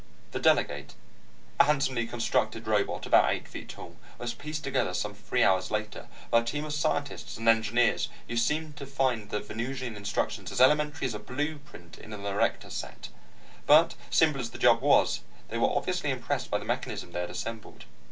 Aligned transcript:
The 0.31 0.39
Delegate, 0.39 0.95
a 1.59 1.65
handsomely 1.65 2.07
constructed 2.07 2.65
robot 2.65 3.05
almost 3.05 3.31
eight 3.31 3.47
feet 3.47 3.69
tall, 3.69 3.97
was 4.17 4.33
pieced 4.33 4.63
together 4.63 4.95
some 4.95 5.13
three 5.13 5.43
hours 5.43 5.69
later, 5.69 6.07
by 6.31 6.39
a 6.39 6.43
team 6.43 6.65
of 6.65 6.73
scientists 6.73 7.37
and 7.37 7.47
engineers 7.47 8.09
who 8.27 8.35
seemed 8.35 8.77
to 8.77 8.87
find 8.87 9.29
the 9.29 9.39
Venusian 9.39 9.95
instructions 9.95 10.51
as 10.51 10.59
elementary 10.59 11.05
as 11.05 11.13
a 11.13 11.19
blueprint 11.19 11.99
in 11.99 12.13
an 12.13 12.25
Erector 12.25 12.71
set. 12.71 13.09
But 13.67 13.93
simple 14.09 14.41
as 14.41 14.49
the 14.49 14.57
job 14.57 14.81
was, 14.81 15.19
they 15.49 15.59
were 15.59 15.69
obviously 15.69 16.09
impressed 16.09 16.49
by 16.49 16.57
the 16.57 16.65
mechanism 16.65 17.11
they 17.11 17.21
had 17.21 17.29
assembled. 17.29 17.85